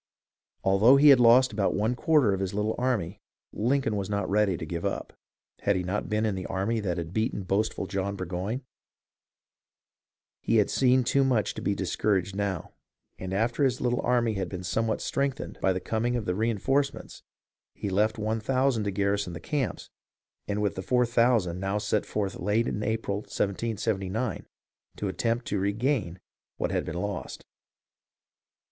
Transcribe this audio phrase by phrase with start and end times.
[0.63, 3.21] Although he had lost about one quarter of his little army,
[3.53, 5.13] Lincoln was not ready to give up.
[5.59, 8.59] Had he not been in the army that had beaten boastful John Burgoyne.•
[10.41, 12.71] He had seen too much to be discouraged now,
[13.19, 17.21] and after his little army had been somewhat strengthened by the com ing of reenforcements,
[17.75, 19.91] he left one thousand to garrison the camps,
[20.47, 24.47] and with the four thousand now left set forth late in April, 1779,
[24.97, 26.19] ^^ attempt to regain
[26.57, 27.45] what had been lost.